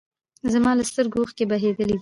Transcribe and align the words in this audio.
زما 0.53 0.71
له 0.77 0.83
سترګو 0.91 1.17
اوښکې 1.21 1.45
بهېدلي 1.49 1.85
دي 1.87 1.89